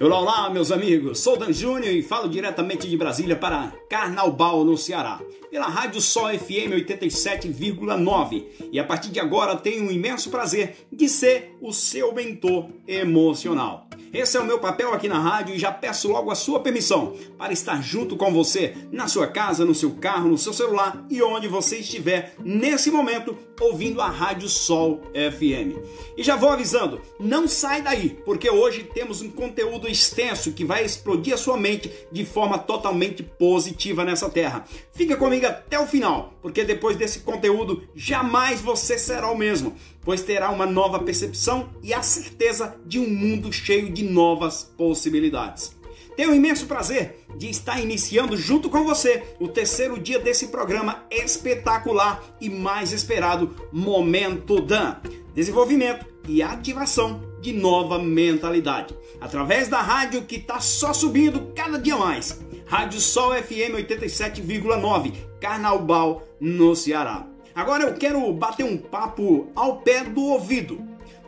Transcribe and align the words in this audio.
Olá, 0.00 0.18
olá, 0.18 0.50
meus 0.50 0.72
amigos. 0.72 1.20
Sou 1.20 1.36
Dan 1.36 1.52
Júnior 1.52 1.94
e 1.94 2.02
falo 2.02 2.28
diretamente 2.28 2.88
de 2.88 2.96
Brasília 2.96 3.36
para 3.36 3.72
Carnaubal, 3.88 4.64
no 4.64 4.76
Ceará, 4.76 5.20
pela 5.48 5.68
Rádio 5.68 6.00
Sol 6.00 6.28
FM 6.30 6.72
87,9. 6.84 8.44
E 8.72 8.80
a 8.80 8.84
partir 8.84 9.10
de 9.10 9.20
agora 9.20 9.54
tenho 9.54 9.86
o 9.86 9.92
imenso 9.92 10.30
prazer 10.30 10.88
de 10.92 11.08
ser 11.08 11.56
o 11.60 11.72
seu 11.72 12.12
mentor 12.12 12.68
emocional. 12.88 13.83
Esse 14.14 14.36
é 14.36 14.40
o 14.40 14.46
meu 14.46 14.60
papel 14.60 14.94
aqui 14.94 15.08
na 15.08 15.18
rádio 15.18 15.56
e 15.56 15.58
já 15.58 15.72
peço 15.72 16.06
logo 16.06 16.30
a 16.30 16.36
sua 16.36 16.60
permissão 16.60 17.16
para 17.36 17.52
estar 17.52 17.82
junto 17.82 18.16
com 18.16 18.32
você 18.32 18.76
na 18.92 19.08
sua 19.08 19.26
casa, 19.26 19.64
no 19.64 19.74
seu 19.74 19.90
carro, 19.96 20.28
no 20.28 20.38
seu 20.38 20.52
celular 20.52 21.04
e 21.10 21.20
onde 21.20 21.48
você 21.48 21.78
estiver 21.78 22.32
nesse 22.38 22.92
momento 22.92 23.36
ouvindo 23.60 24.00
a 24.00 24.08
Rádio 24.08 24.48
Sol 24.48 25.00
FM. 25.12 25.76
E 26.16 26.22
já 26.22 26.36
vou 26.36 26.50
avisando, 26.50 27.00
não 27.18 27.48
sai 27.48 27.82
daí, 27.82 28.16
porque 28.24 28.48
hoje 28.48 28.84
temos 28.94 29.20
um 29.20 29.30
conteúdo 29.30 29.88
extenso 29.88 30.52
que 30.52 30.64
vai 30.64 30.84
explodir 30.84 31.34
a 31.34 31.36
sua 31.38 31.56
mente 31.56 31.90
de 32.12 32.24
forma 32.24 32.56
totalmente 32.56 33.20
positiva 33.20 34.04
nessa 34.04 34.30
terra. 34.30 34.64
Fica 34.92 35.16
comigo 35.16 35.46
até 35.46 35.76
o 35.76 35.88
final, 35.88 36.34
porque 36.40 36.62
depois 36.62 36.96
desse 36.96 37.20
conteúdo 37.20 37.82
jamais 37.96 38.60
você 38.60 38.96
será 38.96 39.28
o 39.28 39.36
mesmo 39.36 39.74
pois 40.04 40.22
terá 40.22 40.50
uma 40.50 40.66
nova 40.66 40.98
percepção 40.98 41.70
e 41.82 41.94
a 41.94 42.02
certeza 42.02 42.76
de 42.86 42.98
um 42.98 43.08
mundo 43.08 43.52
cheio 43.52 43.90
de 43.90 44.04
novas 44.04 44.62
possibilidades. 44.76 45.74
Tenho 46.16 46.30
o 46.30 46.34
imenso 46.34 46.66
prazer 46.66 47.24
de 47.36 47.50
estar 47.50 47.80
iniciando 47.80 48.36
junto 48.36 48.70
com 48.70 48.84
você 48.84 49.22
o 49.40 49.48
terceiro 49.48 49.98
dia 49.98 50.18
desse 50.18 50.48
programa 50.48 51.04
espetacular 51.10 52.22
e 52.40 52.48
mais 52.48 52.92
esperado 52.92 53.54
Momento 53.72 54.60
Dan. 54.60 54.96
Desenvolvimento 55.34 56.06
e 56.28 56.42
ativação 56.42 57.20
de 57.40 57.52
nova 57.52 57.98
mentalidade. 57.98 58.96
Através 59.20 59.68
da 59.68 59.80
rádio 59.80 60.22
que 60.22 60.36
está 60.36 60.60
só 60.60 60.92
subindo 60.92 61.52
cada 61.54 61.78
dia 61.78 61.96
mais. 61.96 62.40
Rádio 62.66 63.00
Sol 63.00 63.34
FM 63.34 63.74
87,9, 63.76 65.12
Carnaubal, 65.40 66.22
no 66.40 66.74
Ceará. 66.74 67.33
Agora 67.54 67.84
eu 67.84 67.94
quero 67.94 68.32
bater 68.32 68.64
um 68.64 68.76
papo 68.76 69.46
ao 69.54 69.78
pé 69.78 70.02
do 70.02 70.22
ouvido 70.22 70.82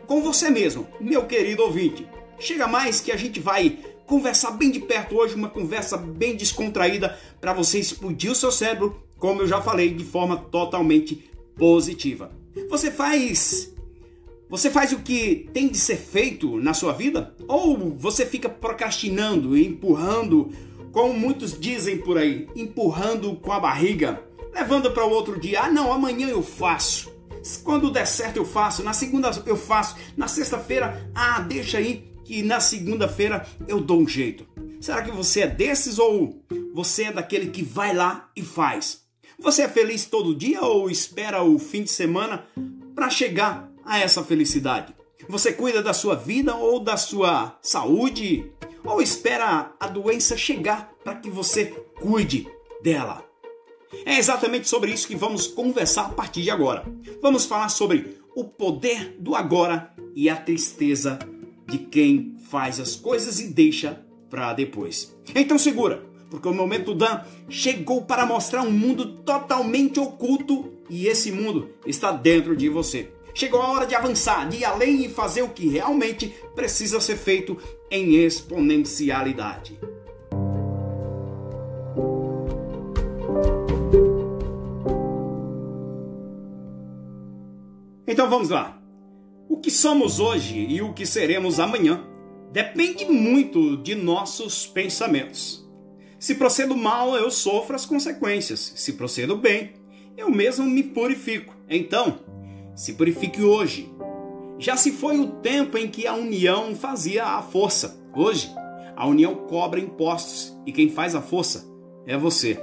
com 0.05 0.21
você 0.21 0.49
mesmo, 0.49 0.85
meu 0.99 1.25
querido 1.25 1.63
ouvinte. 1.63 2.05
Chega 2.37 2.67
mais 2.67 2.99
que 2.99 3.11
a 3.11 3.17
gente 3.17 3.39
vai 3.39 3.79
conversar 4.05 4.51
bem 4.51 4.69
de 4.69 4.79
perto 4.79 5.15
hoje, 5.15 5.35
uma 5.35 5.49
conversa 5.49 5.97
bem 5.97 6.35
descontraída 6.35 7.17
para 7.39 7.53
você 7.53 7.79
explodir 7.79 8.31
o 8.31 8.35
seu 8.35 8.51
cérebro, 8.51 9.01
como 9.17 9.41
eu 9.41 9.47
já 9.47 9.61
falei, 9.61 9.93
de 9.93 10.03
forma 10.03 10.37
totalmente 10.37 11.29
positiva. 11.55 12.31
Você 12.69 12.91
faz 12.91 13.73
você 14.49 14.69
faz 14.69 14.93
o 14.93 14.99
que 14.99 15.49
tem 15.53 15.67
de 15.67 15.77
ser 15.77 15.97
feito 15.97 16.57
na 16.57 16.73
sua 16.73 16.93
vida? 16.93 17.35
Ou 17.49 17.93
você 17.97 18.25
fica 18.25 18.47
procrastinando, 18.47 19.57
empurrando, 19.57 20.51
como 20.93 21.13
muitos 21.13 21.57
dizem 21.59 21.97
por 21.97 22.17
aí, 22.17 22.47
empurrando 22.55 23.35
com 23.35 23.51
a 23.51 23.59
barriga 23.59 24.23
levando 24.53 24.91
para 24.91 25.05
o 25.05 25.11
outro 25.11 25.39
dia. 25.39 25.61
Ah, 25.61 25.71
não, 25.71 25.91
amanhã 25.91 26.27
eu 26.27 26.43
faço. 26.43 27.15
Quando 27.63 27.91
der 27.91 28.05
certo 28.05 28.37
eu 28.37 28.45
faço, 28.45 28.83
na 28.83 28.93
segunda 28.93 29.31
eu 29.45 29.55
faço, 29.55 29.95
na 30.15 30.27
sexta-feira, 30.27 31.09
ah, 31.15 31.39
deixa 31.39 31.77
aí 31.77 32.11
que 32.25 32.41
na 32.41 32.59
segunda-feira 32.59 33.47
eu 33.67 33.79
dou 33.79 34.01
um 34.01 34.07
jeito. 34.07 34.45
Será 34.81 35.01
que 35.01 35.11
você 35.11 35.41
é 35.41 35.47
desses 35.47 35.97
ou 35.97 36.43
você 36.73 37.05
é 37.05 37.11
daquele 37.11 37.47
que 37.47 37.63
vai 37.63 37.95
lá 37.95 38.29
e 38.35 38.41
faz? 38.41 39.01
Você 39.39 39.61
é 39.61 39.67
feliz 39.67 40.05
todo 40.05 40.35
dia 40.35 40.61
ou 40.61 40.89
espera 40.89 41.43
o 41.43 41.57
fim 41.57 41.83
de 41.83 41.91
semana 41.91 42.45
para 42.93 43.09
chegar 43.09 43.71
a 43.85 43.99
essa 43.99 44.23
felicidade? 44.23 44.95
Você 45.29 45.51
cuida 45.53 45.81
da 45.81 45.93
sua 45.93 46.15
vida 46.15 46.55
ou 46.55 46.79
da 46.79 46.97
sua 46.97 47.57
saúde? 47.61 48.51
Ou 48.83 49.01
espera 49.01 49.73
a 49.79 49.87
doença 49.87 50.37
chegar 50.37 50.91
para 51.03 51.15
que 51.15 51.29
você 51.29 51.65
cuide 51.99 52.47
dela? 52.81 53.26
É 54.05 54.17
exatamente 54.17 54.67
sobre 54.67 54.91
isso 54.91 55.07
que 55.07 55.15
vamos 55.15 55.47
conversar 55.47 56.07
a 56.07 56.09
partir 56.09 56.41
de 56.41 56.51
agora. 56.51 56.85
Vamos 57.21 57.45
falar 57.45 57.69
sobre 57.69 58.17
o 58.35 58.43
poder 58.43 59.15
do 59.19 59.35
agora 59.35 59.93
e 60.15 60.29
a 60.29 60.35
tristeza 60.35 61.17
de 61.65 61.77
quem 61.77 62.35
faz 62.49 62.79
as 62.79 62.95
coisas 62.95 63.39
e 63.39 63.47
deixa 63.47 64.01
para 64.29 64.53
depois. 64.53 65.15
Então 65.35 65.57
segura, 65.57 66.03
porque 66.29 66.47
o 66.47 66.53
momento 66.53 66.93
Dan 66.93 67.21
chegou 67.49 68.03
para 68.03 68.25
mostrar 68.25 68.61
um 68.61 68.71
mundo 68.71 69.17
totalmente 69.23 69.99
oculto 69.99 70.73
e 70.89 71.07
esse 71.07 71.31
mundo 71.31 71.69
está 71.85 72.11
dentro 72.11 72.55
de 72.55 72.69
você. 72.69 73.11
Chegou 73.33 73.61
a 73.61 73.69
hora 73.69 73.85
de 73.85 73.93
avançar, 73.93 74.49
de 74.49 74.57
ir 74.57 74.65
além 74.65 75.05
e 75.05 75.09
fazer 75.09 75.43
o 75.43 75.49
que 75.49 75.67
realmente 75.67 76.33
precisa 76.55 76.99
ser 76.99 77.17
feito 77.17 77.57
em 77.91 78.15
exponencialidade. 78.15 79.79
Então 88.07 88.29
vamos 88.29 88.49
lá. 88.49 88.81
O 89.49 89.57
que 89.57 89.69
somos 89.69 90.19
hoje 90.19 90.57
e 90.57 90.81
o 90.81 90.93
que 90.93 91.05
seremos 91.05 91.59
amanhã 91.59 92.07
depende 92.53 93.03
muito 93.05 93.75
de 93.75 93.95
nossos 93.95 94.65
pensamentos. 94.65 95.67
Se 96.17 96.35
procedo 96.35 96.75
mal, 96.75 97.15
eu 97.15 97.29
sofro 97.29 97.75
as 97.75 97.85
consequências. 97.85 98.71
Se 98.75 98.93
procedo 98.93 99.35
bem, 99.35 99.73
eu 100.15 100.31
mesmo 100.31 100.65
me 100.65 100.83
purifico. 100.83 101.53
Então, 101.69 102.19
se 102.73 102.93
purifique 102.93 103.41
hoje. 103.41 103.93
Já 104.57 104.77
se 104.77 104.91
foi 104.91 105.19
o 105.19 105.27
tempo 105.27 105.77
em 105.77 105.89
que 105.89 106.07
a 106.07 106.15
união 106.15 106.73
fazia 106.75 107.25
a 107.25 107.41
força. 107.41 108.01
Hoje, 108.15 108.49
a 108.95 109.05
união 109.05 109.35
cobra 109.47 109.81
impostos 109.81 110.57
e 110.65 110.71
quem 110.71 110.89
faz 110.89 111.13
a 111.13 111.21
força 111.21 111.67
é 112.07 112.17
você. 112.17 112.57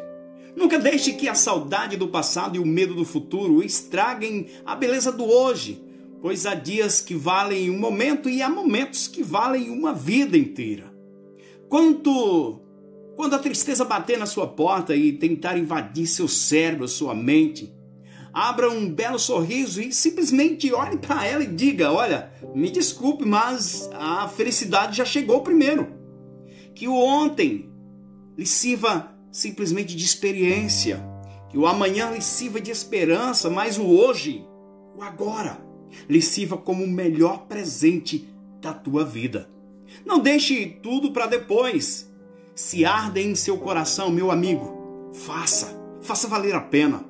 Nunca 0.56 0.78
deixe 0.78 1.12
que 1.12 1.28
a 1.28 1.34
saudade 1.34 1.96
do 1.96 2.08
passado 2.08 2.56
e 2.56 2.60
o 2.60 2.66
medo 2.66 2.94
do 2.94 3.04
futuro 3.04 3.62
estraguem 3.62 4.46
a 4.64 4.76
beleza 4.76 5.10
do 5.10 5.24
hoje, 5.24 5.82
pois 6.20 6.46
há 6.46 6.54
dias 6.54 7.00
que 7.00 7.14
valem 7.14 7.70
um 7.70 7.78
momento 7.78 8.28
e 8.28 8.40
há 8.40 8.48
momentos 8.48 9.08
que 9.08 9.22
valem 9.22 9.70
uma 9.70 9.92
vida 9.92 10.38
inteira. 10.38 10.94
Quanto 11.68 12.60
quando 13.16 13.34
a 13.34 13.38
tristeza 13.38 13.84
bater 13.84 14.18
na 14.18 14.26
sua 14.26 14.46
porta 14.46 14.94
e 14.94 15.12
tentar 15.12 15.56
invadir 15.56 16.06
seu 16.06 16.26
cérebro, 16.26 16.88
sua 16.88 17.14
mente, 17.14 17.72
abra 18.32 18.68
um 18.68 18.90
belo 18.90 19.18
sorriso 19.18 19.80
e 19.80 19.92
simplesmente 19.92 20.72
olhe 20.72 20.98
para 20.98 21.24
ela 21.24 21.44
e 21.44 21.46
diga: 21.46 21.92
Olha, 21.92 22.32
me 22.54 22.70
desculpe, 22.70 23.24
mas 23.24 23.88
a 23.92 24.26
felicidade 24.28 24.96
já 24.96 25.04
chegou 25.04 25.42
primeiro. 25.42 25.92
Que 26.74 26.88
o 26.88 26.94
ontem 26.94 27.70
lhe 28.36 28.46
sirva 28.46 29.13
simplesmente 29.34 29.96
de 29.96 30.04
experiência. 30.04 31.04
Que 31.50 31.58
o 31.58 31.66
amanhã 31.66 32.10
lhe 32.10 32.22
sirva 32.22 32.60
de 32.60 32.70
esperança, 32.70 33.50
mas 33.50 33.76
o 33.76 33.84
hoje, 33.84 34.46
o 34.96 35.02
agora, 35.02 35.58
lhe 36.08 36.22
sirva 36.22 36.56
como 36.56 36.84
o 36.84 36.88
melhor 36.88 37.46
presente 37.46 38.28
da 38.60 38.72
tua 38.72 39.04
vida. 39.04 39.50
Não 40.06 40.20
deixe 40.20 40.66
tudo 40.82 41.12
para 41.12 41.26
depois. 41.26 42.10
Se 42.54 42.84
arde 42.84 43.20
em 43.20 43.34
seu 43.34 43.58
coração, 43.58 44.10
meu 44.10 44.30
amigo, 44.30 45.10
faça, 45.12 45.76
faça 46.00 46.28
valer 46.28 46.54
a 46.54 46.60
pena. 46.60 47.04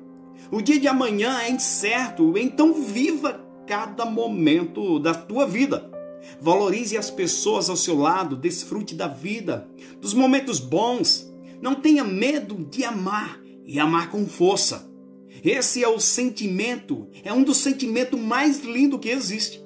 O 0.51 0.61
dia 0.61 0.79
de 0.79 0.87
amanhã 0.87 1.39
é 1.41 1.49
incerto, 1.49 2.37
então 2.37 2.73
viva 2.73 3.45
cada 3.67 4.05
momento 4.05 4.99
da 4.99 5.13
tua 5.13 5.45
vida. 5.45 5.91
Valorize 6.41 6.97
as 6.97 7.11
pessoas 7.11 7.69
ao 7.69 7.75
seu 7.75 7.97
lado, 7.97 8.35
desfrute 8.35 8.95
da 8.95 9.07
vida, 9.07 9.67
dos 10.01 10.13
momentos 10.13 10.59
bons, 10.59 11.34
não 11.65 11.73
tenha 11.73 12.03
medo 12.03 12.63
de 12.69 12.83
amar 12.83 13.41
e 13.65 13.79
amar 13.79 14.11
com 14.11 14.27
força. 14.27 14.87
Esse 15.43 15.83
é 15.83 15.87
o 15.87 15.99
sentimento, 15.99 17.09
é 17.23 17.33
um 17.33 17.41
dos 17.41 17.57
sentimentos 17.57 18.19
mais 18.19 18.59
lindos 18.59 18.99
que 18.99 19.09
existe. 19.09 19.65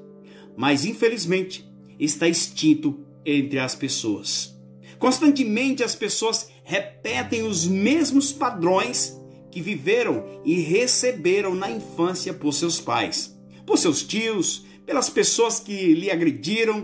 Mas 0.55 0.85
infelizmente 0.85 1.69
está 1.99 2.25
extinto 2.25 3.05
entre 3.25 3.59
as 3.59 3.75
pessoas. 3.75 4.57
Constantemente 4.97 5.83
as 5.83 5.93
pessoas 5.93 6.49
repetem 6.63 7.43
os 7.43 7.67
mesmos 7.67 8.31
padrões 8.31 9.19
que 9.51 9.59
viveram 9.59 10.23
e 10.45 10.61
receberam 10.61 11.53
na 11.53 11.69
infância 11.69 12.33
por 12.33 12.53
seus 12.53 12.79
pais, 12.79 13.37
por 13.65 13.77
seus 13.77 14.03
tios, 14.03 14.65
pelas 14.85 15.09
pessoas 15.09 15.59
que 15.59 15.95
lhe 15.95 16.09
agrediram, 16.09 16.81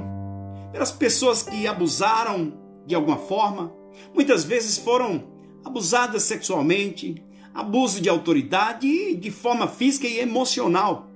pelas 0.73 0.91
pessoas 0.91 1.41
que 1.41 1.65
abusaram 1.67 2.59
de 2.85 2.93
alguma 2.93 3.17
forma, 3.17 3.73
muitas 4.13 4.43
vezes 4.43 4.77
foram 4.77 5.23
abusadas 5.63 6.23
sexualmente, 6.23 7.23
abuso 7.53 8.01
de 8.01 8.09
autoridade 8.09 8.87
e 8.87 9.15
de 9.15 9.31
forma 9.31 9.67
física 9.67 10.07
e 10.07 10.19
emocional. 10.19 11.09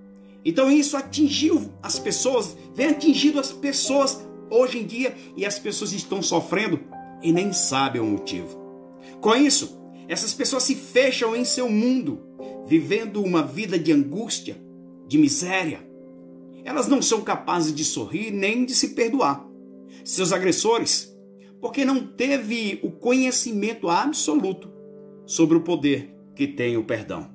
Então 0.43 0.71
isso 0.71 0.95
atingiu 0.95 1.71
as 1.83 1.99
pessoas, 1.99 2.55
vem 2.73 2.87
atingindo 2.87 3.39
as 3.39 3.51
pessoas 3.51 4.25
hoje 4.49 4.79
em 4.79 4.85
dia 4.85 5.15
e 5.35 5.45
as 5.45 5.59
pessoas 5.59 5.93
estão 5.93 6.21
sofrendo 6.21 6.79
e 7.21 7.31
nem 7.31 7.51
sabem 7.51 8.01
o 8.01 8.05
motivo. 8.05 8.57
Com 9.21 9.35
isso, 9.35 9.79
essas 10.07 10.33
pessoas 10.33 10.63
se 10.63 10.75
fecham 10.75 11.35
em 11.35 11.43
seu 11.43 11.69
mundo, 11.69 12.21
vivendo 12.65 13.21
uma 13.21 13.43
vida 13.43 13.77
de 13.77 13.91
angústia, 13.91 14.57
de 15.07 15.17
miséria. 15.17 15.87
Elas 16.63 16.87
não 16.87 17.01
são 17.01 17.21
capazes 17.21 17.73
de 17.73 17.83
sorrir 17.83 18.31
nem 18.31 18.65
de 18.65 18.73
se 18.73 18.89
perdoar. 18.89 19.45
Seus 20.03 20.31
agressores 20.31 21.08
porque 21.61 21.83
não 21.83 22.05
teve 22.05 22.79
o 22.83 22.91
conhecimento 22.91 23.89
absoluto 23.89 24.71
sobre 25.25 25.57
o 25.57 25.61
poder 25.61 26.15
que 26.35 26.47
tem 26.47 26.77
o 26.77 26.83
perdão. 26.83 27.29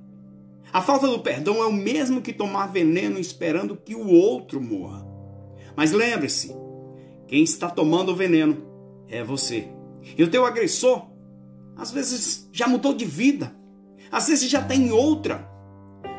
A 0.73 0.81
falta 0.81 1.07
do 1.07 1.21
perdão 1.21 1.63
é 1.63 1.67
o 1.67 1.73
mesmo 1.73 2.21
que 2.21 2.33
tomar 2.33 2.67
veneno 2.67 3.19
esperando 3.19 3.77
que 3.77 3.95
o 3.95 4.09
outro 4.09 4.61
morra. 4.61 5.07
Mas 5.77 5.93
lembre-se, 5.93 6.55
quem 7.29 7.43
está 7.43 7.71
tomando 7.71 8.13
o 8.13 8.17
veneno 8.17 8.65
é 9.09 9.23
você. 9.23 9.69
E 10.17 10.23
o 10.23 10.31
teu 10.31 10.45
agressor, 10.45 11.07
às 11.77 11.91
vezes, 11.91 12.49
já 12.53 12.67
mudou 12.67 12.95
de 12.95 13.05
vida. 13.05 13.55
Às 14.11 14.29
vezes 14.29 14.51
já 14.51 14.63
tem 14.63 14.91
outra. 14.91 15.49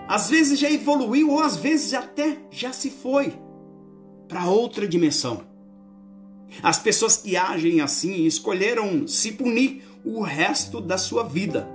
Às 0.08 0.30
vezes 0.30 0.60
já 0.60 0.70
evoluiu 0.70 1.32
ou 1.32 1.40
às 1.40 1.58
vezes 1.58 1.94
até 1.94 2.38
já 2.52 2.72
se 2.72 2.90
foi 2.90 3.34
para 4.28 4.48
outra 4.48 4.88
dimensão. 4.88 5.55
As 6.62 6.80
pessoas 6.80 7.18
que 7.18 7.36
agem 7.36 7.82
assim 7.82 8.26
escolheram 8.26 9.08
se 9.08 9.32
punir 9.32 9.84
o 10.04 10.22
resto 10.22 10.80
da 10.80 10.98
sua 10.98 11.24
vida. 11.24 11.70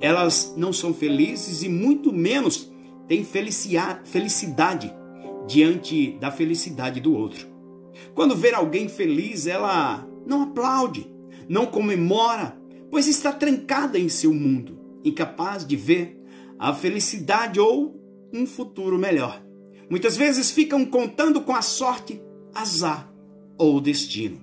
Elas 0.00 0.54
não 0.56 0.72
são 0.72 0.92
felizes 0.92 1.62
e 1.62 1.68
muito 1.68 2.12
menos 2.12 2.70
têm 3.08 3.24
felicidade 3.24 4.92
diante 5.46 6.12
da 6.18 6.30
felicidade 6.30 7.00
do 7.00 7.14
outro. 7.14 7.46
Quando 8.14 8.36
ver 8.36 8.54
alguém 8.54 8.88
feliz, 8.88 9.46
ela 9.46 10.06
não 10.26 10.42
aplaude, 10.42 11.06
não 11.48 11.66
comemora, 11.66 12.58
pois 12.90 13.06
está 13.06 13.32
trancada 13.32 13.98
em 13.98 14.08
seu 14.08 14.32
mundo, 14.32 14.78
incapaz 15.04 15.66
de 15.66 15.76
ver 15.76 16.20
a 16.58 16.72
felicidade 16.72 17.60
ou 17.60 18.00
um 18.32 18.46
futuro 18.46 18.98
melhor. 18.98 19.44
Muitas 19.90 20.16
vezes 20.16 20.50
ficam 20.50 20.84
contando 20.84 21.42
com 21.42 21.54
a 21.54 21.62
sorte, 21.62 22.20
azar 22.54 23.13
ou 23.58 23.80
destino. 23.80 24.40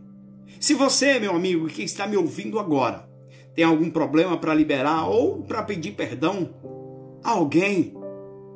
Se 0.60 0.74
você, 0.74 1.20
meu 1.20 1.36
amigo, 1.36 1.68
que 1.68 1.84
está 1.84 2.06
me 2.06 2.16
ouvindo 2.16 2.60
agora, 2.60 3.10
tem 3.56 3.66
algum 3.66 3.90
problema 3.90 4.38
para 4.38 4.54
liberar 4.54 5.08
ou 5.08 5.42
para 5.44 5.64
pedir 5.64 5.94
perdão 5.94 6.54
a 7.24 7.32
alguém, 7.32 7.94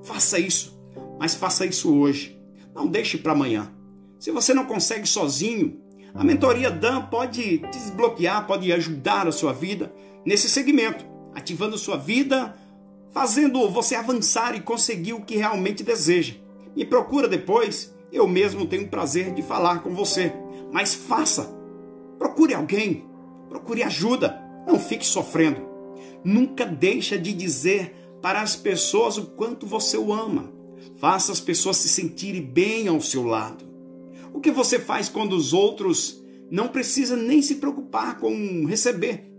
faça 0.04 0.40
isso, 0.40 0.80
mas 1.19 1.36
faça 1.36 1.66
isso 1.66 1.94
hoje. 1.96 2.40
Não 2.74 2.88
deixe 2.88 3.18
para 3.18 3.34
amanhã. 3.34 3.72
Se 4.19 4.31
você 4.31 4.54
não 4.54 4.66
consegue 4.66 5.07
sozinho, 5.07 5.81
a 6.13 6.24
mentoria 6.24 6.72
Dan 6.72 7.04
pode 7.04 7.57
desbloquear, 7.57 8.48
pode 8.48 8.72
ajudar 8.72 9.28
a 9.28 9.31
sua 9.31 9.52
vida 9.52 9.94
nesse 10.25 10.50
segmento, 10.50 11.06
ativando 11.34 11.78
sua 11.78 11.98
vida, 11.98 12.56
fazendo 13.12 13.69
você 13.69 13.96
avançar 13.96 14.56
e 14.56 14.62
conseguir 14.62 15.13
o 15.13 15.22
que 15.22 15.36
realmente 15.38 15.84
deseja. 15.84 16.36
Me 16.75 16.86
procura 16.86 17.28
depois, 17.28 17.94
eu 18.12 18.28
mesmo 18.28 18.66
tenho 18.66 18.84
o 18.84 18.90
prazer 18.90 19.34
de 19.34 19.42
falar 19.42 19.80
com 19.80 19.94
você. 19.94 20.34
Mas 20.75 20.94
faça, 20.94 21.57
procure 22.19 22.54
alguém, 22.54 23.06
procure 23.48 23.81
ajuda, 23.81 24.38
não 24.68 24.77
fique 24.77 25.06
sofrendo. 25.06 25.62
Nunca 26.22 26.66
deixa 26.66 27.18
de 27.18 27.31
dizer 27.31 27.95
para 28.22 28.42
as 28.42 28.57
pessoas 28.57 29.18
o 29.18 29.27
quanto 29.27 29.66
você 29.66 29.98
o 29.98 30.12
ama. 30.12 30.51
Faça 30.98 31.31
as 31.31 31.39
pessoas 31.39 31.77
se 31.77 31.88
sentirem 31.88 32.42
bem 32.42 32.89
ao 32.89 33.00
seu 33.00 33.24
lado. 33.24 33.63
O 34.33 34.42
que 34.42 34.51
você 34.51 34.77
faz 34.77 35.07
quando 35.07 35.31
os 35.31 35.54
outros 35.54 36.22
não 36.51 36.68
precisa 36.68 37.16
nem 37.16 37.42
se 37.42 37.56
preocupar 37.56 38.19
com 38.19 38.66
receber? 38.66 39.31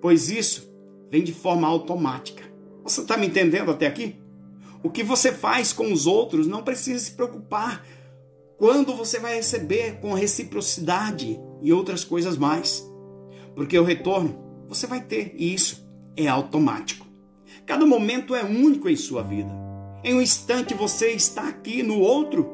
Pois 0.00 0.30
isso 0.30 0.72
vem 1.10 1.24
de 1.24 1.34
forma 1.34 1.66
automática. 1.66 2.44
Você 2.84 3.00
está 3.00 3.16
me 3.16 3.26
entendendo 3.26 3.72
até 3.72 3.88
aqui? 3.88 4.14
O 4.84 4.88
que 4.88 5.02
você 5.02 5.32
faz 5.32 5.72
com 5.72 5.92
os 5.92 6.06
outros 6.06 6.46
não 6.46 6.62
precisa 6.62 7.00
se 7.00 7.10
preocupar 7.10 7.84
quando 8.60 8.94
você 8.94 9.18
vai 9.18 9.36
receber 9.36 10.00
com 10.02 10.12
reciprocidade 10.12 11.40
e 11.62 11.72
outras 11.72 12.04
coisas 12.04 12.36
mais. 12.36 12.86
Porque 13.54 13.78
o 13.78 13.82
retorno 13.82 14.38
você 14.68 14.86
vai 14.86 15.00
ter 15.00 15.34
e 15.38 15.54
isso 15.54 15.82
é 16.14 16.28
automático. 16.28 17.06
Cada 17.64 17.86
momento 17.86 18.34
é 18.34 18.44
único 18.44 18.86
em 18.86 18.96
sua 18.96 19.22
vida. 19.22 19.50
Em 20.04 20.14
um 20.14 20.20
instante 20.20 20.74
você 20.74 21.12
está 21.12 21.48
aqui, 21.48 21.82
no 21.82 22.00
outro 22.00 22.50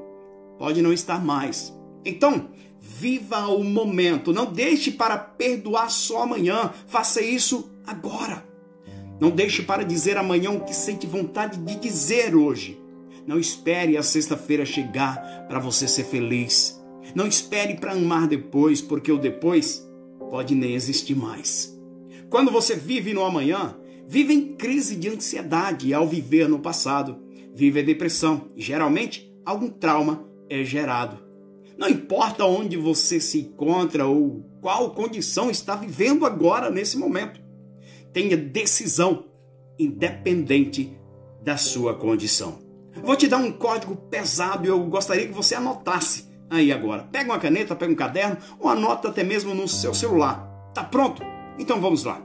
pode 0.56 0.80
não 0.80 0.92
estar 0.92 1.22
mais. 1.22 1.76
Então, 2.04 2.50
viva 2.80 3.48
o 3.48 3.64
momento. 3.64 4.32
Não 4.32 4.46
deixe 4.46 4.92
para 4.92 5.18
perdoar 5.18 5.90
só 5.90 6.22
amanhã. 6.22 6.72
Faça 6.86 7.20
isso 7.20 7.68
agora. 7.84 8.46
Não 9.18 9.30
deixe 9.30 9.60
para 9.60 9.84
dizer 9.84 10.16
amanhã 10.16 10.52
o 10.52 10.64
que 10.64 10.72
sente 10.72 11.04
vontade 11.04 11.58
de 11.58 11.74
dizer 11.74 12.36
hoje. 12.36 12.80
Não 13.26 13.40
espere 13.40 13.96
a 13.96 14.02
sexta-feira 14.02 14.64
chegar 14.64 15.46
para 15.48 15.58
você 15.58 15.88
ser 15.88 16.04
feliz. 16.04 16.80
Não 17.14 17.26
espere 17.26 17.74
para 17.74 17.92
amar 17.92 18.28
depois, 18.28 18.80
porque 18.80 19.10
o 19.10 19.18
depois 19.18 19.84
pode 20.30 20.54
nem 20.54 20.74
existir 20.74 21.16
mais. 21.16 21.76
Quando 22.30 22.50
você 22.50 22.76
vive 22.76 23.12
no 23.12 23.24
amanhã, 23.24 23.76
vive 24.06 24.32
em 24.32 24.54
crise 24.54 24.94
de 24.94 25.08
ansiedade 25.08 25.92
ao 25.92 26.06
viver 26.06 26.48
no 26.48 26.60
passado, 26.60 27.18
vive 27.54 27.80
a 27.80 27.84
depressão 27.84 28.50
e 28.54 28.62
geralmente 28.62 29.32
algum 29.44 29.68
trauma 29.68 30.24
é 30.48 30.62
gerado. 30.62 31.18
Não 31.76 31.88
importa 31.88 32.44
onde 32.44 32.76
você 32.76 33.20
se 33.20 33.40
encontra 33.40 34.06
ou 34.06 34.44
qual 34.60 34.94
condição 34.94 35.50
está 35.50 35.74
vivendo 35.74 36.24
agora 36.24 36.70
nesse 36.70 36.96
momento. 36.96 37.40
Tenha 38.12 38.36
decisão 38.36 39.26
independente 39.78 40.96
da 41.42 41.56
sua 41.56 41.94
condição. 41.94 42.65
Vou 43.02 43.16
te 43.16 43.28
dar 43.28 43.38
um 43.38 43.52
código 43.52 43.96
pesado 43.96 44.64
e 44.64 44.68
eu 44.68 44.78
gostaria 44.84 45.26
que 45.26 45.32
você 45.32 45.54
anotasse 45.54 46.28
aí 46.50 46.72
agora. 46.72 47.04
Pega 47.10 47.32
uma 47.32 47.38
caneta, 47.38 47.76
pega 47.76 47.92
um 47.92 47.96
caderno 47.96 48.38
ou 48.58 48.68
anota 48.68 49.08
até 49.08 49.22
mesmo 49.22 49.54
no 49.54 49.68
seu 49.68 49.94
celular. 49.94 50.46
Tá 50.74 50.84
pronto? 50.84 51.22
Então 51.58 51.80
vamos 51.80 52.04
lá. 52.04 52.20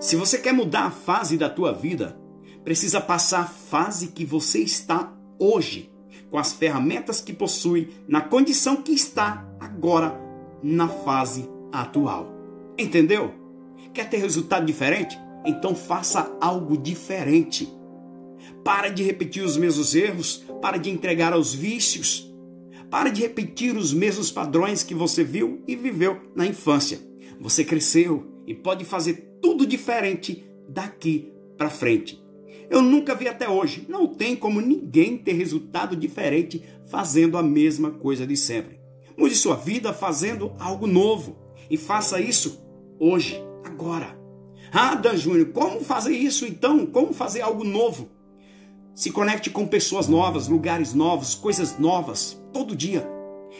Se 0.00 0.16
você 0.16 0.38
quer 0.38 0.52
mudar 0.52 0.86
a 0.86 0.90
fase 0.90 1.36
da 1.36 1.48
tua 1.48 1.72
vida, 1.72 2.18
precisa 2.64 3.00
passar 3.00 3.40
a 3.40 3.46
fase 3.46 4.08
que 4.08 4.24
você 4.24 4.60
está 4.60 5.12
hoje 5.38 5.92
com 6.30 6.38
as 6.38 6.52
ferramentas 6.52 7.20
que 7.20 7.32
possui 7.32 7.94
na 8.08 8.20
condição 8.20 8.76
que 8.76 8.92
está 8.92 9.46
agora 9.60 10.18
na 10.62 10.88
fase 10.88 11.48
atual. 11.72 12.32
Entendeu? 12.78 13.32
Quer 13.94 14.08
ter 14.08 14.18
resultado 14.18 14.66
diferente? 14.66 15.18
Então 15.44 15.74
faça 15.74 16.36
algo 16.40 16.76
diferente. 16.76 17.72
Para 18.64 18.88
de 18.88 19.02
repetir 19.02 19.42
os 19.42 19.56
mesmos 19.56 19.94
erros, 19.94 20.44
para 20.60 20.76
de 20.76 20.90
entregar 20.90 21.32
aos 21.32 21.54
vícios, 21.54 22.32
para 22.90 23.10
de 23.10 23.22
repetir 23.22 23.76
os 23.76 23.92
mesmos 23.92 24.30
padrões 24.30 24.82
que 24.82 24.94
você 24.94 25.24
viu 25.24 25.62
e 25.66 25.74
viveu 25.74 26.20
na 26.34 26.46
infância. 26.46 27.00
Você 27.40 27.64
cresceu 27.64 28.26
e 28.46 28.54
pode 28.54 28.84
fazer 28.84 29.38
tudo 29.42 29.66
diferente 29.66 30.44
daqui 30.68 31.32
para 31.56 31.70
frente. 31.70 32.22
Eu 32.68 32.82
nunca 32.82 33.14
vi 33.14 33.28
até 33.28 33.48
hoje. 33.48 33.86
Não 33.88 34.06
tem 34.06 34.34
como 34.34 34.60
ninguém 34.60 35.16
ter 35.16 35.32
resultado 35.32 35.94
diferente 35.96 36.62
fazendo 36.86 37.38
a 37.38 37.42
mesma 37.42 37.90
coisa 37.90 38.26
de 38.26 38.36
sempre. 38.36 38.80
Mude 39.16 39.34
sua 39.34 39.56
vida 39.56 39.92
fazendo 39.92 40.52
algo 40.58 40.86
novo. 40.86 41.36
E 41.70 41.76
faça 41.76 42.20
isso 42.20 42.64
hoje, 42.98 43.42
agora. 43.64 44.16
Ah, 44.72 44.94
Dan 44.94 45.16
Júnior, 45.16 45.48
como 45.52 45.80
fazer 45.80 46.16
isso 46.16 46.44
então? 46.44 46.86
Como 46.86 47.12
fazer 47.12 47.40
algo 47.40 47.64
novo? 47.64 48.10
Se 48.96 49.10
conecte 49.10 49.50
com 49.50 49.66
pessoas 49.66 50.08
novas, 50.08 50.48
lugares 50.48 50.94
novos, 50.94 51.34
coisas 51.34 51.78
novas, 51.78 52.42
todo 52.50 52.74
dia. 52.74 53.06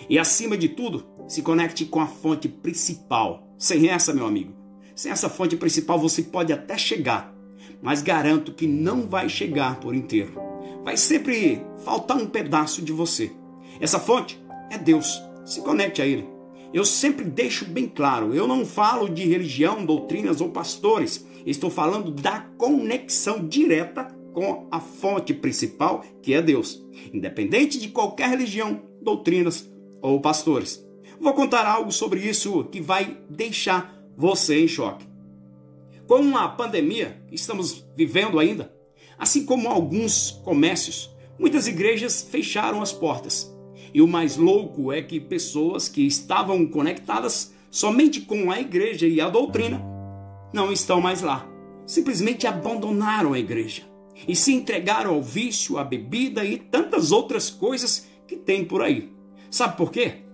E 0.08 0.18
acima 0.18 0.56
de 0.56 0.70
tudo, 0.70 1.04
se 1.28 1.42
conecte 1.42 1.84
com 1.84 2.00
a 2.00 2.06
fonte 2.06 2.48
principal. 2.48 3.46
Sem 3.58 3.90
essa, 3.90 4.14
meu 4.14 4.24
amigo, 4.24 4.54
sem 4.94 5.12
essa 5.12 5.28
fonte 5.28 5.54
principal 5.54 5.98
você 5.98 6.22
pode 6.22 6.54
até 6.54 6.78
chegar, 6.78 7.36
mas 7.82 8.00
garanto 8.00 8.54
que 8.54 8.66
não 8.66 9.02
vai 9.02 9.28
chegar 9.28 9.78
por 9.78 9.94
inteiro. 9.94 10.40
Vai 10.82 10.96
sempre 10.96 11.60
faltar 11.84 12.16
um 12.16 12.26
pedaço 12.26 12.80
de 12.80 12.90
você. 12.90 13.30
Essa 13.78 14.00
fonte 14.00 14.42
é 14.70 14.78
Deus. 14.78 15.22
Se 15.44 15.60
conecte 15.60 16.00
a 16.00 16.06
Ele. 16.06 16.26
Eu 16.72 16.84
sempre 16.86 17.26
deixo 17.26 17.66
bem 17.66 17.86
claro: 17.86 18.34
eu 18.34 18.48
não 18.48 18.64
falo 18.64 19.06
de 19.06 19.26
religião, 19.26 19.84
doutrinas 19.84 20.40
ou 20.40 20.48
pastores. 20.48 21.26
Estou 21.44 21.68
falando 21.68 22.10
da 22.10 22.40
conexão 22.56 23.46
direta 23.46 24.15
com 24.36 24.68
a 24.70 24.78
fonte 24.78 25.32
principal, 25.32 26.04
que 26.20 26.34
é 26.34 26.42
Deus, 26.42 26.84
independente 27.10 27.80
de 27.80 27.88
qualquer 27.88 28.28
religião, 28.28 28.82
doutrinas 29.00 29.66
ou 30.02 30.20
pastores. 30.20 30.86
Vou 31.18 31.32
contar 31.32 31.64
algo 31.64 31.90
sobre 31.90 32.20
isso 32.20 32.64
que 32.64 32.78
vai 32.78 33.16
deixar 33.30 33.98
você 34.14 34.60
em 34.60 34.68
choque. 34.68 35.06
Com 36.06 36.36
a 36.36 36.50
pandemia 36.50 37.18
que 37.28 37.34
estamos 37.34 37.82
vivendo 37.96 38.38
ainda, 38.38 38.70
assim 39.18 39.46
como 39.46 39.68
alguns 39.68 40.32
comércios, 40.44 41.10
muitas 41.38 41.66
igrejas 41.66 42.20
fecharam 42.20 42.82
as 42.82 42.92
portas. 42.92 43.50
E 43.94 44.02
o 44.02 44.06
mais 44.06 44.36
louco 44.36 44.92
é 44.92 45.00
que 45.00 45.18
pessoas 45.18 45.88
que 45.88 46.06
estavam 46.06 46.66
conectadas 46.66 47.54
somente 47.70 48.20
com 48.20 48.50
a 48.50 48.60
igreja 48.60 49.06
e 49.06 49.18
a 49.18 49.30
doutrina 49.30 49.82
não 50.52 50.70
estão 50.70 51.00
mais 51.00 51.22
lá. 51.22 51.48
Simplesmente 51.86 52.46
abandonaram 52.46 53.32
a 53.32 53.38
igreja 53.38 53.95
e 54.26 54.34
se 54.34 54.52
entregaram 54.52 55.14
ao 55.14 55.22
vício, 55.22 55.78
à 55.78 55.84
bebida 55.84 56.44
e 56.44 56.58
tantas 56.58 57.12
outras 57.12 57.50
coisas 57.50 58.06
que 58.26 58.36
tem 58.36 58.64
por 58.64 58.82
aí. 58.82 59.10
Sabe 59.50 59.76
por 59.76 59.90
quê? 59.90 60.26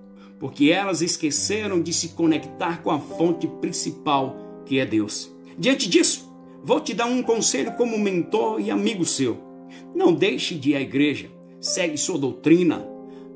porque 0.42 0.70
elas 0.72 1.02
esqueceram 1.02 1.80
de 1.80 1.92
se 1.92 2.08
conectar 2.08 2.82
com 2.82 2.90
a 2.90 2.98
fonte 2.98 3.46
principal, 3.46 4.36
que 4.66 4.80
é 4.80 4.84
Deus. 4.84 5.30
Diante 5.56 5.88
disso, 5.88 6.28
vou 6.64 6.80
te 6.80 6.92
dar 6.92 7.06
um 7.06 7.22
conselho 7.22 7.70
como 7.76 7.96
mentor 7.96 8.60
e 8.60 8.68
amigo 8.68 9.04
seu. 9.04 9.40
Não 9.94 10.12
deixe 10.12 10.56
de 10.56 10.70
ir 10.70 10.74
à 10.74 10.80
igreja, 10.80 11.30
segue 11.60 11.96
sua 11.96 12.18
doutrina, 12.18 12.84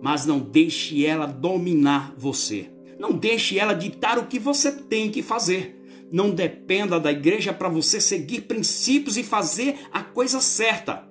mas 0.02 0.26
não 0.26 0.40
deixe 0.40 1.06
ela 1.06 1.26
dominar 1.26 2.12
você. 2.18 2.68
Não 2.98 3.12
deixe 3.12 3.56
ela 3.56 3.72
ditar 3.72 4.18
o 4.18 4.26
que 4.26 4.40
você 4.40 4.72
tem 4.72 5.08
que 5.08 5.22
fazer. 5.22 5.80
Não 6.10 6.30
dependa 6.30 7.00
da 7.00 7.10
igreja 7.10 7.52
para 7.52 7.68
você 7.68 8.00
seguir 8.00 8.42
princípios 8.42 9.16
e 9.16 9.24
fazer 9.24 9.76
a 9.92 10.02
coisa 10.02 10.40
certa. 10.40 11.04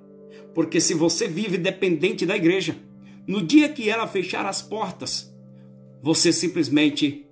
Porque 0.54 0.80
se 0.80 0.94
você 0.94 1.28
vive 1.28 1.58
dependente 1.58 2.26
da 2.26 2.36
igreja, 2.36 2.78
no 3.28 3.42
dia 3.42 3.68
que 3.70 3.90
ela 3.90 4.08
fechar 4.08 4.46
as 4.46 4.62
portas, 4.62 5.34
você 6.02 6.32
simplesmente 6.32 7.28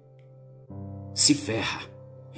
se 1.13 1.33
ferra. 1.33 1.81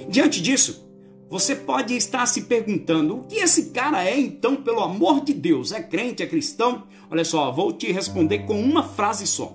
Diante 0.08 0.40
disso, 0.40 0.86
você 1.28 1.56
pode 1.56 1.96
estar 1.96 2.26
se 2.26 2.42
perguntando: 2.42 3.16
o 3.16 3.24
que 3.24 3.36
esse 3.36 3.70
cara 3.70 4.04
é 4.04 4.18
então, 4.18 4.56
pelo 4.56 4.80
amor 4.80 5.24
de 5.24 5.32
Deus? 5.32 5.72
É 5.72 5.82
crente, 5.82 6.22
é 6.22 6.26
cristão? 6.26 6.86
Olha 7.10 7.24
só, 7.24 7.50
vou 7.50 7.72
te 7.72 7.90
responder 7.90 8.40
com 8.40 8.60
uma 8.60 8.82
frase 8.82 9.26
só. 9.26 9.52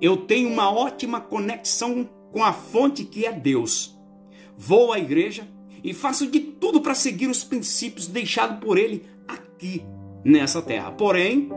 Eu 0.00 0.16
tenho 0.16 0.48
uma 0.48 0.70
ótima 0.70 1.20
conexão 1.20 2.08
com 2.32 2.42
a 2.42 2.52
fonte 2.52 3.04
que 3.04 3.24
é 3.24 3.32
Deus. 3.32 3.93
Vou 4.56 4.92
à 4.92 4.98
igreja 4.98 5.48
e 5.82 5.92
faço 5.92 6.26
de 6.26 6.40
tudo 6.40 6.80
para 6.80 6.94
seguir 6.94 7.28
os 7.28 7.44
princípios 7.44 8.06
deixados 8.06 8.58
por 8.58 8.78
Ele 8.78 9.04
aqui 9.28 9.84
nessa 10.24 10.62
terra. 10.62 10.90
Porém, 10.92 11.50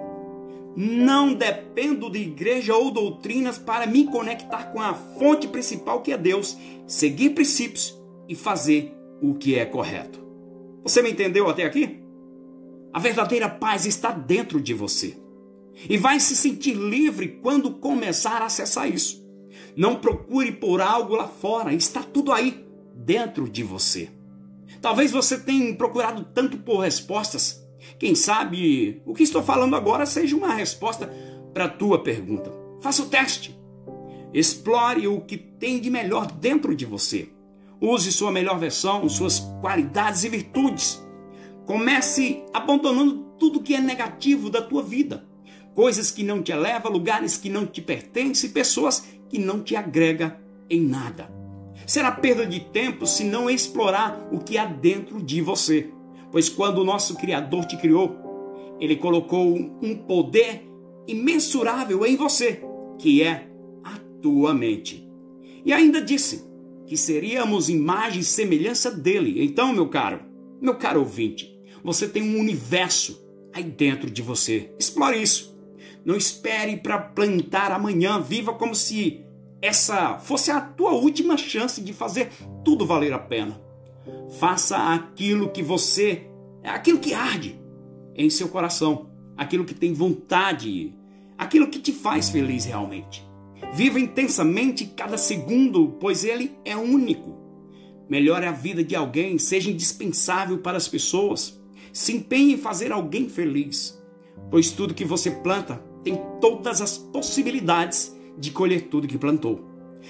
não 0.76 1.34
dependo 1.34 2.10
de 2.10 2.20
igreja 2.20 2.76
ou 2.76 2.92
doutrinas 2.92 3.58
para 3.58 3.88
me 3.88 4.06
conectar 4.06 4.72
com 4.72 4.82
a 4.82 4.94
fonte 4.94 5.48
principal 5.48 6.02
que 6.02 6.12
é 6.12 6.18
Deus, 6.18 6.58
seguir 6.86 7.32
princípios 7.32 7.98
e 8.28 8.36
fazer 8.36 8.94
o 9.22 9.34
que 9.34 9.56
é 9.56 9.66
correto. 9.66 10.20
Você 10.84 11.02
me 11.02 11.12
entendeu 11.12 11.50
até 11.50 11.64
aqui? 11.64 12.00
A 12.94 13.00
verdadeira 13.00 13.50
paz 13.50 13.86
está 13.86 14.12
dentro 14.12 14.62
de 14.62 14.74
você. 14.74 15.18
E 15.90 15.98
vai 15.98 16.20
se 16.20 16.36
sentir 16.36 16.74
livre 16.74 17.40
quando 17.42 17.72
começar 17.72 18.42
a 18.42 18.46
acessar 18.46 18.92
isso. 18.92 19.26
Não 19.76 19.96
procure 19.96 20.52
por 20.52 20.82
algo 20.82 21.16
lá 21.16 21.28
fora, 21.28 21.74
está 21.74 22.02
tudo 22.02 22.32
aí, 22.32 22.67
dentro 22.98 23.50
de 23.50 23.64
você. 23.64 24.10
Talvez 24.82 25.12
você 25.12 25.40
tenha 25.40 25.74
procurado 25.76 26.26
tanto 26.34 26.58
por 26.58 26.80
respostas. 26.80 27.66
Quem 27.98 28.16
sabe 28.16 29.02
o 29.06 29.14
que 29.14 29.24
estou 29.24 29.42
falando 29.42 29.76
agora 29.76 30.06
seja 30.06 30.36
uma 30.36 30.54
resposta 30.54 31.08
para 31.54 31.66
a 31.66 31.70
tua 31.70 32.04
pergunta. 32.04 32.52
Faça 32.82 33.04
o 33.04 33.08
teste. 33.08 33.58
Explore 34.34 35.08
o 35.08 35.22
que 35.22 35.38
tem 35.38 35.80
de 35.80 35.90
melhor 35.90 36.32
dentro 36.32 36.76
de 36.76 36.86
você. 36.86 37.30
Use 37.80 38.12
sua 38.12 38.32
melhor 38.32 38.60
versão, 38.60 39.08
suas 39.08 39.40
qualidades 39.62 40.24
e 40.24 40.30
virtudes. 40.30 41.02
Comece 41.66 42.44
abandonando 42.54 43.26
tudo 43.40 43.62
que 43.62 43.76
é 43.76 43.80
negativo 43.80 44.50
da 44.50 44.62
tua 44.62 44.84
vida. 44.84 45.26
Coisas 45.74 46.10
que 46.10 46.24
não 46.24 46.42
te 46.42 46.52
elevam, 46.52 46.92
lugares 46.92 47.38
que 47.38 47.50
não 47.50 47.66
te 47.66 47.82
pertencem, 47.82 48.50
pessoas 48.50 49.06
que 49.30 49.38
não 49.38 49.62
te 49.62 49.76
agregam 49.76 50.34
em 50.70 50.82
nada. 50.82 51.37
Será 51.86 52.12
perda 52.12 52.46
de 52.46 52.60
tempo 52.60 53.06
se 53.06 53.24
não 53.24 53.50
explorar 53.50 54.28
o 54.32 54.40
que 54.40 54.58
há 54.58 54.66
dentro 54.66 55.22
de 55.22 55.42
você. 55.42 55.90
Pois 56.32 56.50
quando 56.50 56.80
o 56.80 56.84
nosso 56.84 57.16
Criador 57.16 57.66
te 57.66 57.78
criou, 57.78 58.76
ele 58.80 58.96
colocou 58.96 59.56
um 59.56 59.96
poder 59.96 60.68
imensurável 61.08 62.06
em 62.06 62.16
você, 62.16 62.62
que 63.00 63.24
é 63.24 63.48
a 63.84 63.98
tua 64.22 64.54
mente. 64.54 65.08
E 65.66 65.72
ainda 65.72 66.02
disse: 66.02 66.48
que 66.88 66.96
seríamos 66.96 67.70
imagem 67.70 68.22
e 68.22 68.24
semelhança 68.24 68.90
dele. 68.90 69.44
Então, 69.44 69.74
meu 69.74 69.90
caro, 69.90 70.22
meu 70.62 70.76
caro 70.76 71.02
ouvinte, 71.02 71.54
você 71.84 72.08
tem 72.08 72.24
um 72.24 72.40
universo 72.40 73.22
aí 73.54 73.64
dentro 73.64 74.10
de 74.10 74.22
você. 74.22 74.72
Explore 74.80 75.22
isso. 75.22 75.56
Não 76.06 76.16
espere 76.16 76.78
para 76.78 76.98
plantar 76.98 77.74
amanhã. 77.74 78.20
Viva 78.22 78.54
como 78.54 78.74
se 78.74 79.22
essa 79.62 80.18
fosse 80.20 80.52
a 80.52 80.62
tua 80.62 80.92
última 80.92 81.38
chance 81.38 81.82
de 81.82 81.94
fazer 81.94 82.30
tudo 82.64 82.86
valer 82.86 83.14
a 83.14 83.20
pena. 83.20 83.60
Faça 84.40 84.78
aquilo 84.94 85.50
que 85.50 85.64
você, 85.64 86.28
aquilo 86.64 87.00
que 87.00 87.14
arde 87.14 87.60
em 88.16 88.30
seu 88.30 88.50
coração, 88.50 89.10
aquilo 89.36 89.66
que 89.66 89.74
tem 89.74 89.94
vontade, 89.94 90.94
aquilo 91.38 91.68
que 91.68 91.80
te 91.80 91.92
faz 91.92 92.30
feliz 92.30 92.66
realmente. 92.66 93.26
Viva 93.74 94.00
intensamente 94.00 94.86
cada 94.86 95.18
segundo, 95.18 95.98
pois 96.00 96.24
ele 96.24 96.56
é 96.64 96.76
único. 96.76 97.36
Melhore 98.10 98.46
a 98.46 98.52
vida 98.52 98.84
de 98.84 98.96
alguém, 98.96 99.38
seja 99.38 99.70
indispensável 99.70 100.60
para 100.60 100.78
as 100.78 100.88
pessoas. 100.88 101.60
Se 101.92 102.14
empenhe 102.14 102.54
em 102.54 102.58
fazer 102.58 102.92
alguém 102.92 103.28
feliz, 103.28 104.02
pois 104.50 104.72
tudo 104.72 104.94
que 104.94 105.04
você 105.04 105.32
planta 105.32 105.84
tem 106.04 106.22
todas 106.40 106.80
as 106.80 106.98
possibilidades 106.98 108.17
de 108.38 108.52
colher 108.52 108.84
tudo 108.84 109.08
que 109.08 109.18
plantou. 109.18 109.66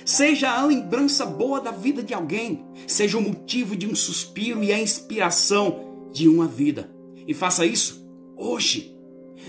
Seja 0.06 0.52
a 0.52 0.66
lembrança 0.66 1.26
boa 1.26 1.60
da 1.60 1.72
vida 1.72 2.04
de 2.04 2.14
alguém, 2.14 2.66
seja 2.86 3.18
o 3.18 3.22
motivo 3.22 3.76
de 3.76 3.88
um 3.88 3.96
suspiro 3.96 4.64
e 4.64 4.72
a 4.72 4.80
inspiração 4.80 6.10
de 6.12 6.28
uma 6.28 6.48
vida. 6.48 6.92
E 7.28 7.34
faça 7.34 7.66
isso 7.66 8.08
hoje. 8.36 8.96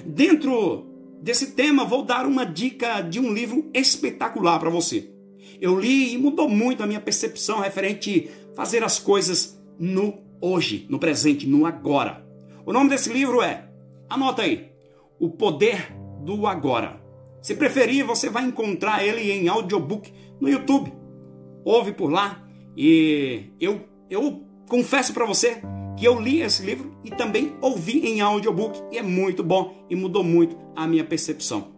Dentro 0.04 0.87
desse 1.20 1.52
tema, 1.52 1.85
vou 1.85 2.04
dar 2.04 2.26
uma 2.26 2.44
dica 2.44 3.00
de 3.00 3.20
um 3.20 3.32
livro 3.32 3.70
espetacular 3.75 4.58
para 4.58 4.70
você. 4.70 5.11
Eu 5.61 5.78
li 5.78 6.14
e 6.14 6.18
mudou 6.18 6.49
muito 6.49 6.82
a 6.82 6.87
minha 6.87 7.00
percepção 7.00 7.61
referente 7.61 8.30
a 8.52 8.54
fazer 8.54 8.82
as 8.85 8.99
coisas 8.99 9.61
no 9.78 10.18
hoje, 10.40 10.87
no 10.88 10.99
presente, 10.99 11.47
no 11.47 11.66
agora. 11.66 12.25
O 12.64 12.73
nome 12.73 12.90
desse 12.90 13.12
livro 13.12 13.42
é, 13.42 13.68
anota 14.08 14.42
aí, 14.42 14.70
O 15.18 15.30
Poder 15.30 15.92
do 16.25 16.47
Agora. 16.47 17.07
Se 17.40 17.54
preferir, 17.54 18.04
você 18.04 18.28
vai 18.28 18.45
encontrar 18.45 19.04
ele 19.04 19.30
em 19.30 19.49
audiobook 19.49 20.12
no 20.40 20.49
YouTube. 20.49 20.92
Ouve 21.64 21.92
por 21.92 22.11
lá 22.11 22.45
e 22.76 23.52
eu 23.61 23.80
eu 24.11 24.47
confesso 24.68 25.12
para 25.12 25.26
você 25.26 25.61
que 25.97 26.04
eu 26.04 26.21
li 26.21 26.40
esse 26.40 26.62
livro 26.62 26.97
e 27.04 27.11
também 27.11 27.57
ouvi 27.61 28.07
em 28.07 28.21
audiobook 28.21 28.80
e 28.90 28.99
é 28.99 29.02
muito 29.02 29.42
bom 29.42 29.87
e 29.90 29.97
mudou 29.97 30.23
muito 30.23 30.57
a 30.75 30.87
minha 30.87 31.04
percepção. 31.04 31.73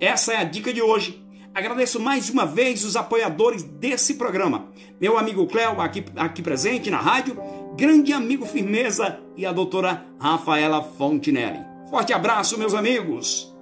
Essa 0.00 0.32
é 0.32 0.36
a 0.38 0.44
dica 0.44 0.72
de 0.72 0.82
hoje. 0.82 1.24
Agradeço 1.54 2.00
mais 2.00 2.28
uma 2.28 2.44
vez 2.44 2.84
os 2.84 2.96
apoiadores 2.96 3.62
desse 3.62 4.14
programa. 4.14 4.70
Meu 5.00 5.16
amigo 5.16 5.46
Cléo, 5.46 5.80
aqui, 5.80 6.04
aqui 6.16 6.42
presente 6.42 6.90
na 6.90 6.98
rádio, 6.98 7.36
grande 7.76 8.12
amigo 8.12 8.44
Firmeza 8.44 9.20
e 9.36 9.46
a 9.46 9.52
doutora 9.52 10.06
Rafaela 10.18 10.82
Fontinelli. 10.82 11.60
Forte 11.88 12.12
abraço, 12.12 12.58
meus 12.58 12.74
amigos! 12.74 13.55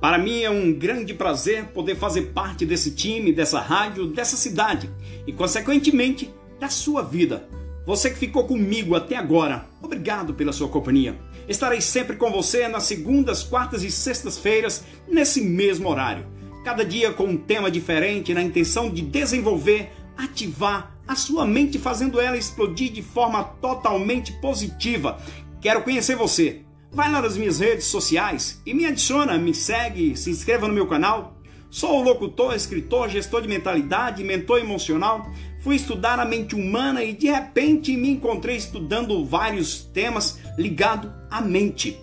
Para 0.00 0.16
mim 0.16 0.40
é 0.40 0.50
um 0.50 0.72
grande 0.72 1.12
prazer 1.12 1.66
poder 1.66 1.94
fazer 1.94 2.32
parte 2.32 2.64
desse 2.64 2.92
time, 2.92 3.32
dessa 3.32 3.60
rádio, 3.60 4.06
dessa 4.06 4.34
cidade 4.34 4.88
e, 5.26 5.32
consequentemente, 5.32 6.30
da 6.58 6.70
sua 6.70 7.02
vida. 7.02 7.46
Você 7.86 8.08
que 8.08 8.18
ficou 8.18 8.44
comigo 8.44 8.94
até 8.94 9.16
agora, 9.16 9.66
obrigado 9.82 10.32
pela 10.32 10.52
sua 10.52 10.68
companhia. 10.68 11.18
Estarei 11.46 11.82
sempre 11.82 12.16
com 12.16 12.30
você 12.30 12.66
nas 12.66 12.84
segundas, 12.84 13.42
quartas 13.42 13.82
e 13.82 13.90
sextas-feiras, 13.90 14.84
nesse 15.06 15.42
mesmo 15.42 15.88
horário. 15.88 16.26
Cada 16.64 16.84
dia 16.84 17.12
com 17.12 17.24
um 17.24 17.36
tema 17.36 17.70
diferente, 17.70 18.32
na 18.32 18.42
intenção 18.42 18.88
de 18.88 19.02
desenvolver, 19.02 19.90
ativar 20.16 20.96
a 21.06 21.14
sua 21.14 21.44
mente, 21.44 21.78
fazendo 21.78 22.20
ela 22.20 22.36
explodir 22.36 22.90
de 22.90 23.02
forma 23.02 23.44
totalmente 23.60 24.32
positiva. 24.40 25.20
Quero 25.60 25.82
conhecer 25.82 26.16
você. 26.16 26.62
Vai 26.92 27.08
lá 27.10 27.22
nas 27.22 27.36
minhas 27.36 27.60
redes 27.60 27.84
sociais 27.84 28.60
e 28.66 28.74
me 28.74 28.84
adiciona, 28.84 29.38
me 29.38 29.54
segue, 29.54 30.16
se 30.16 30.28
inscreva 30.28 30.66
no 30.66 30.74
meu 30.74 30.88
canal. 30.88 31.36
Sou 31.70 32.02
locutor, 32.02 32.52
escritor, 32.52 33.08
gestor 33.08 33.42
de 33.42 33.48
mentalidade, 33.48 34.24
mentor 34.24 34.58
emocional. 34.58 35.30
Fui 35.60 35.76
estudar 35.76 36.18
a 36.18 36.24
mente 36.24 36.56
humana 36.56 37.04
e 37.04 37.12
de 37.12 37.28
repente 37.28 37.96
me 37.96 38.10
encontrei 38.10 38.56
estudando 38.56 39.24
vários 39.24 39.84
temas 39.84 40.40
ligados 40.58 41.12
à 41.30 41.40
mente. 41.40 41.96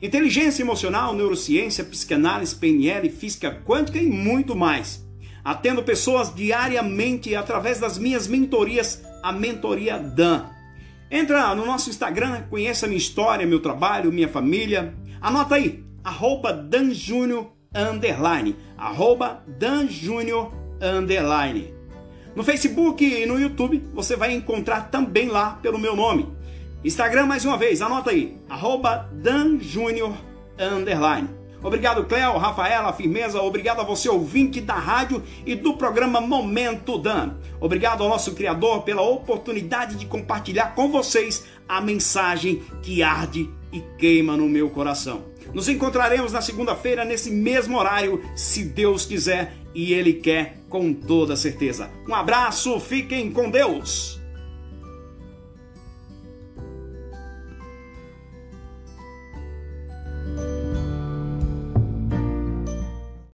Inteligência 0.00 0.62
emocional, 0.62 1.14
neurociência, 1.14 1.84
psicanálise, 1.84 2.56
PNL, 2.56 3.10
física 3.10 3.62
quântica 3.66 3.98
e 3.98 4.08
muito 4.08 4.56
mais. 4.56 5.06
Atendo 5.44 5.82
pessoas 5.82 6.34
diariamente 6.34 7.34
através 7.34 7.78
das 7.78 7.98
minhas 7.98 8.26
mentorias, 8.26 9.02
a 9.22 9.32
mentoria 9.32 9.98
Dan. 9.98 10.59
Entra 11.10 11.54
no 11.56 11.66
nosso 11.66 11.90
Instagram, 11.90 12.42
conheça 12.48 12.86
minha 12.86 12.96
história, 12.96 13.46
meu 13.46 13.58
trabalho, 13.58 14.12
minha 14.12 14.28
família. 14.28 14.94
Anota 15.20 15.56
aí, 15.56 15.84
arroba 16.04 16.52
danjúnior, 16.52 17.50
underline, 17.74 18.56
arroba 18.78 19.42
danjúnior, 19.46 20.52
underline. 20.80 21.74
No 22.36 22.44
Facebook 22.44 23.04
e 23.04 23.26
no 23.26 23.40
YouTube 23.40 23.82
você 23.92 24.14
vai 24.14 24.32
encontrar 24.32 24.88
também 24.88 25.28
lá 25.28 25.58
pelo 25.60 25.78
meu 25.80 25.96
nome. 25.96 26.28
Instagram 26.84 27.26
mais 27.26 27.44
uma 27.44 27.58
vez, 27.58 27.82
anota 27.82 28.10
aí, 28.10 28.38
arroba 28.48 29.10
danjunior, 29.12 30.14
underline. 30.58 31.39
Obrigado, 31.62 32.04
Cléo, 32.04 32.38
Rafaela, 32.38 32.92
Firmeza. 32.92 33.40
Obrigado 33.42 33.80
a 33.80 33.84
você, 33.84 34.08
ouvinte 34.08 34.60
da 34.60 34.74
rádio 34.74 35.22
e 35.44 35.54
do 35.54 35.74
programa 35.74 36.20
Momento 36.20 36.98
Dan. 36.98 37.34
Obrigado 37.60 38.02
ao 38.02 38.08
nosso 38.08 38.34
Criador 38.34 38.82
pela 38.82 39.02
oportunidade 39.02 39.96
de 39.96 40.06
compartilhar 40.06 40.74
com 40.74 40.90
vocês 40.90 41.44
a 41.68 41.80
mensagem 41.80 42.62
que 42.82 43.02
arde 43.02 43.50
e 43.72 43.80
queima 43.98 44.36
no 44.36 44.48
meu 44.48 44.70
coração. 44.70 45.24
Nos 45.52 45.68
encontraremos 45.68 46.32
na 46.32 46.40
segunda-feira, 46.40 47.04
nesse 47.04 47.30
mesmo 47.30 47.78
horário, 47.78 48.22
se 48.34 48.64
Deus 48.64 49.04
quiser 49.04 49.54
e 49.74 49.92
Ele 49.92 50.14
quer, 50.14 50.58
com 50.68 50.92
toda 50.92 51.36
certeza. 51.36 51.90
Um 52.08 52.14
abraço, 52.14 52.78
fiquem 52.80 53.30
com 53.30 53.50
Deus. 53.50 54.19